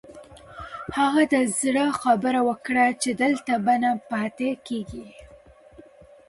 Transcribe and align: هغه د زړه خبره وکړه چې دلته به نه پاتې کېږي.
هغه 0.97 1.23
د 1.33 1.35
زړه 1.59 1.85
خبره 2.01 2.41
وکړه 2.49 2.85
چې 3.01 3.09
دلته 3.23 3.53
به 3.65 3.75
نه 3.83 3.91
پاتې 4.09 4.49
کېږي. 4.67 5.05